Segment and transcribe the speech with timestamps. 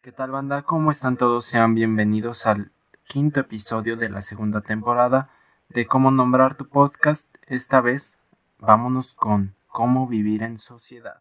[0.00, 0.62] ¿Qué tal banda?
[0.62, 1.44] ¿Cómo están todos?
[1.44, 2.70] Sean bienvenidos al
[3.08, 5.28] quinto episodio de la segunda temporada
[5.68, 7.28] de cómo nombrar tu podcast.
[7.48, 8.16] Esta vez
[8.60, 11.20] vámonos con cómo vivir en sociedad.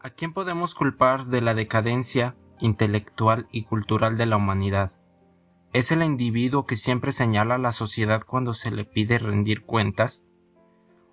[0.00, 4.92] ¿A quién podemos culpar de la decadencia intelectual y cultural de la humanidad?
[5.74, 10.22] ¿Es el individuo que siempre señala a la sociedad cuando se le pide rendir cuentas?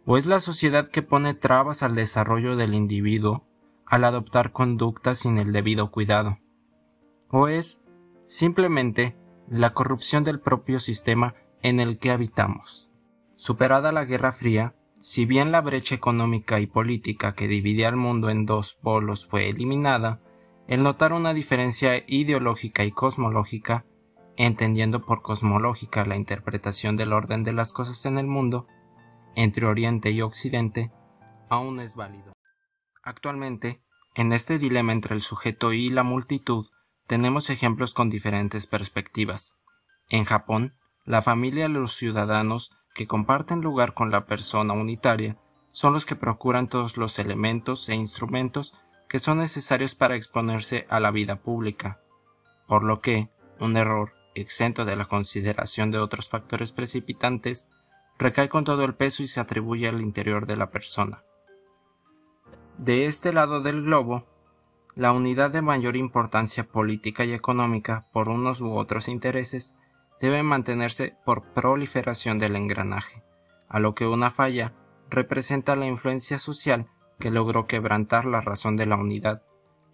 [0.05, 3.47] ¿O es la sociedad que pone trabas al desarrollo del individuo
[3.85, 6.39] al adoptar conductas sin el debido cuidado?
[7.29, 7.81] ¿O es,
[8.25, 9.15] simplemente,
[9.49, 12.91] la corrupción del propio sistema en el que habitamos?
[13.35, 18.29] Superada la Guerra Fría, si bien la brecha económica y política que dividía al mundo
[18.29, 20.21] en dos polos fue eliminada,
[20.67, 23.85] el notar una diferencia ideológica y cosmológica,
[24.35, 28.67] entendiendo por cosmológica la interpretación del orden de las cosas en el mundo,
[29.35, 30.91] entre Oriente y Occidente,
[31.49, 32.33] aún es válido.
[33.03, 33.81] Actualmente,
[34.15, 36.67] en este dilema entre el sujeto y la multitud,
[37.07, 39.55] tenemos ejemplos con diferentes perspectivas.
[40.09, 40.75] En Japón,
[41.05, 45.37] la familia y los ciudadanos que comparten lugar con la persona unitaria
[45.71, 48.73] son los que procuran todos los elementos e instrumentos
[49.09, 51.99] que son necesarios para exponerse a la vida pública,
[52.67, 57.67] por lo que un error exento de la consideración de otros factores precipitantes
[58.23, 61.23] recae con todo el peso y se atribuye al interior de la persona.
[62.77, 64.25] De este lado del globo,
[64.95, 69.75] la unidad de mayor importancia política y económica por unos u otros intereses
[70.21, 73.23] debe mantenerse por proliferación del engranaje,
[73.67, 74.73] a lo que una falla
[75.09, 76.87] representa la influencia social
[77.19, 79.43] que logró quebrantar la razón de la unidad,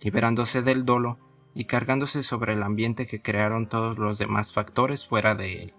[0.01, 1.17] liberándose del dolo
[1.55, 5.73] y cargándose sobre el ambiente que crearon todos los demás factores fuera de él,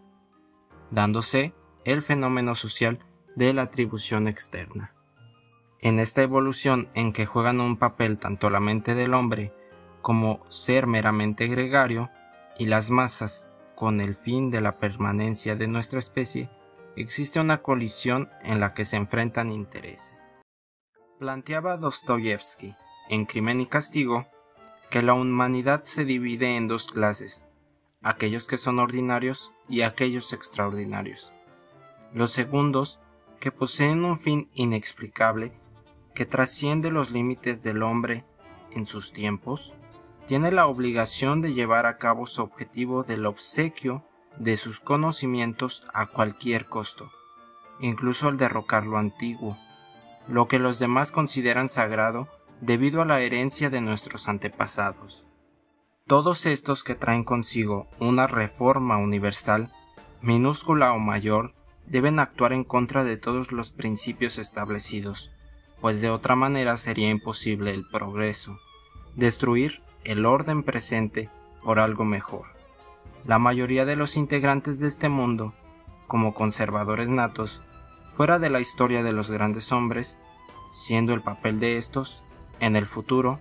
[0.90, 2.98] dándose el fenómeno social
[3.36, 4.94] de la atribución externa.
[5.80, 9.52] En esta evolución en que juegan un papel tanto la mente del hombre
[10.02, 12.10] como ser meramente gregario
[12.58, 16.50] y las masas con el fin de la permanencia de nuestra especie,
[16.96, 20.14] existe una colisión en la que se enfrentan intereses.
[21.18, 22.74] Planteaba Dostoyevsky,
[23.08, 24.26] en Crimen y Castigo,
[24.90, 27.46] que la humanidad se divide en dos clases,
[28.02, 31.32] aquellos que son ordinarios y aquellos extraordinarios.
[32.12, 33.00] Los segundos,
[33.38, 35.52] que poseen un fin inexplicable
[36.14, 38.24] que trasciende los límites del hombre
[38.72, 39.72] en sus tiempos,
[40.26, 44.04] tiene la obligación de llevar a cabo su objetivo del obsequio
[44.38, 47.10] de sus conocimientos a cualquier costo,
[47.80, 49.56] incluso al derrocar lo antiguo,
[50.28, 52.28] lo que los demás consideran sagrado
[52.60, 55.24] debido a la herencia de nuestros antepasados.
[56.06, 59.72] Todos estos que traen consigo una reforma universal,
[60.20, 61.54] minúscula o mayor,
[61.90, 65.32] deben actuar en contra de todos los principios establecidos,
[65.80, 68.58] pues de otra manera sería imposible el progreso.
[69.16, 71.28] Destruir el orden presente
[71.64, 72.46] por algo mejor.
[73.26, 75.52] La mayoría de los integrantes de este mundo,
[76.06, 77.60] como conservadores natos,
[78.12, 80.16] fuera de la historia de los grandes hombres,
[80.70, 82.22] siendo el papel de estos,
[82.60, 83.40] en el futuro,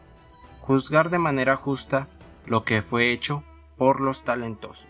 [0.62, 2.08] juzgar de manera justa
[2.48, 3.44] lo que fue hecho
[3.78, 4.88] por los talentosos.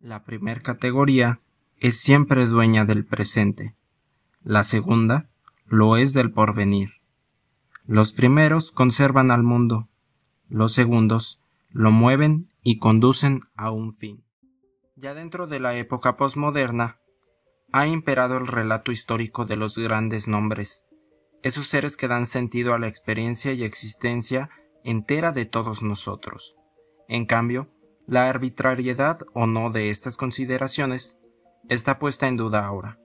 [0.00, 1.40] La primera categoría
[1.78, 3.74] es siempre dueña del presente.
[4.42, 5.28] La segunda
[5.66, 6.92] lo es del porvenir.
[7.86, 9.88] Los primeros conservan al mundo,
[10.48, 11.40] los segundos
[11.70, 14.24] lo mueven y conducen a un fin.
[14.96, 16.98] Ya dentro de la época posmoderna,
[17.72, 20.86] ha imperado el relato histórico de los grandes nombres,
[21.42, 24.48] esos seres que dan sentido a la experiencia y existencia
[24.84, 26.54] entera de todos nosotros.
[27.08, 27.68] En cambio,
[28.06, 31.16] la arbitrariedad o no de estas consideraciones
[31.68, 32.98] está puesta en duda ahora.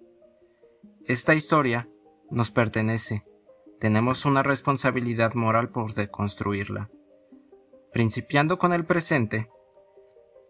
[1.06, 1.90] Esta historia
[2.30, 3.26] nos pertenece,
[3.80, 6.90] tenemos una responsabilidad moral por deconstruirla
[7.92, 9.50] principiando con el presente,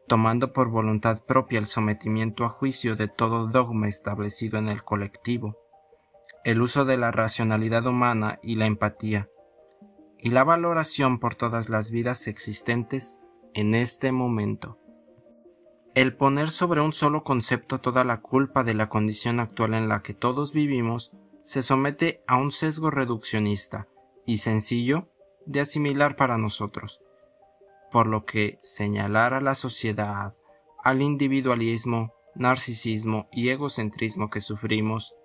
[0.08, 5.58] tomando por voluntad propia el sometimiento a juicio de todo dogma establecido en el colectivo,
[6.44, 9.30] el uso de la racionalidad humana y la empatía,
[10.18, 13.20] y la valoración por todas las vidas existentes
[13.54, 14.78] en este momento.
[15.96, 20.02] El poner sobre un solo concepto toda la culpa de la condición actual en la
[20.02, 23.88] que todos vivimos se somete a un sesgo reduccionista
[24.26, 25.10] y sencillo
[25.46, 27.02] de asimilar para nosotros
[27.92, 30.36] por lo que señalar a la sociedad,
[30.84, 35.16] al individualismo, narcisismo y egocentrismo que sufrimos,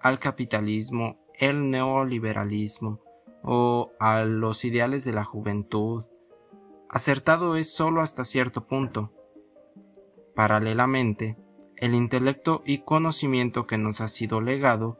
[0.00, 3.00] al capitalismo, el neoliberalismo
[3.42, 6.04] o a los ideales de la juventud,
[6.88, 9.12] acertado es solo hasta cierto punto.
[10.40, 11.36] Paralelamente,
[11.76, 14.98] el intelecto y conocimiento que nos ha sido legado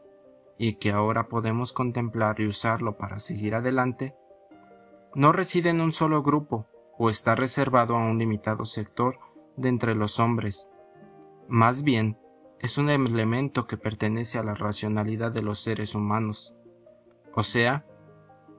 [0.59, 4.13] y que ahora podemos contemplar y usarlo para seguir adelante,
[5.15, 6.67] no reside en un solo grupo
[6.99, 9.17] o está reservado a un limitado sector
[9.57, 10.69] de entre los hombres.
[11.47, 12.19] Más bien,
[12.59, 16.53] es un elemento que pertenece a la racionalidad de los seres humanos,
[17.33, 17.83] o sea,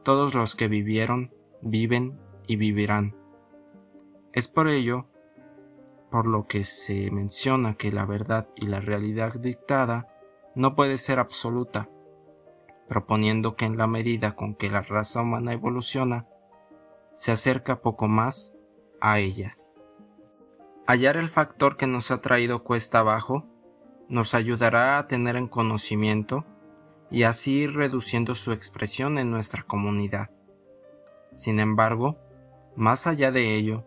[0.03, 2.19] todos los que vivieron, viven
[2.49, 3.15] y vivirán.
[4.33, 5.12] Es por ello
[6.13, 10.09] por lo que se menciona que la verdad y la realidad dictada
[10.55, 11.89] no puede ser absoluta,
[12.87, 16.27] proponiendo que en la medida con que la raza humana evoluciona,
[17.15, 18.53] se acerca poco más
[19.01, 19.73] a ellas.
[20.87, 23.47] Hallar el factor que nos ha traído cuesta abajo
[24.11, 26.45] nos ayudará a tener en conocimiento
[27.11, 30.29] y así ir reduciendo su expresión en nuestra comunidad.
[31.35, 32.19] Sin embargo,
[32.77, 33.87] más allá de ello,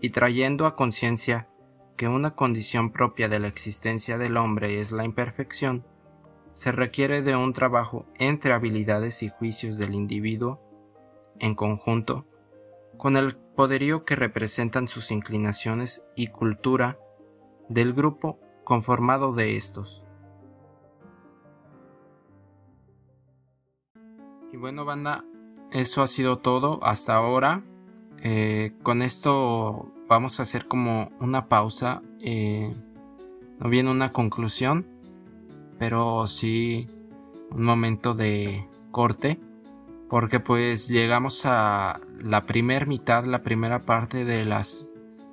[0.00, 1.48] y trayendo a conciencia
[1.96, 5.86] que una condición propia de la existencia del hombre es la imperfección,
[6.52, 10.60] se requiere de un trabajo entre habilidades y juicios del individuo,
[11.38, 12.26] en conjunto,
[12.96, 16.98] con el poderío que representan sus inclinaciones y cultura
[17.68, 20.04] del grupo conformado de estos.
[24.52, 25.24] Y bueno, banda,
[25.72, 27.64] eso ha sido todo hasta ahora.
[28.22, 32.02] Eh, con esto vamos a hacer como una pausa.
[32.20, 32.72] Eh,
[33.58, 34.86] no viene una conclusión,
[35.78, 36.86] pero sí
[37.50, 39.38] un momento de corte.
[40.08, 44.62] Porque pues llegamos a la primera mitad, la primera parte de la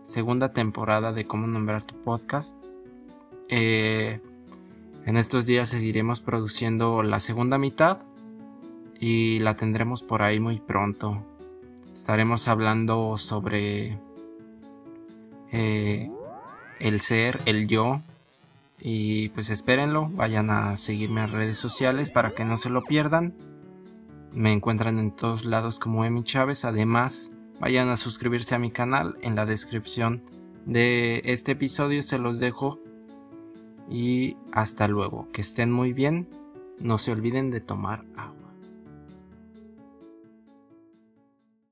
[0.04, 2.56] segunda temporada de cómo nombrar tu podcast.
[3.50, 4.22] Eh,
[5.06, 8.00] en estos días seguiremos produciendo la segunda mitad
[9.00, 11.26] y la tendremos por ahí muy pronto.
[12.02, 14.00] Estaremos hablando sobre
[15.52, 16.10] eh,
[16.80, 18.02] el ser, el yo.
[18.80, 23.36] Y pues espérenlo, vayan a seguirme en redes sociales para que no se lo pierdan.
[24.34, 26.66] Me encuentran en todos lados como Emi Chávez.
[26.66, 29.16] Además, vayan a suscribirse a mi canal.
[29.22, 30.24] En la descripción
[30.66, 32.80] de este episodio se los dejo.
[33.92, 35.28] Y hasta luego.
[35.32, 36.28] Que estén muy bien.
[36.80, 38.41] No se olviden de tomar agua.